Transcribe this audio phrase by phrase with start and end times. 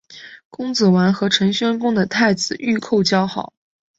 [0.49, 3.53] 公子完和陈宣公的太子御寇交好。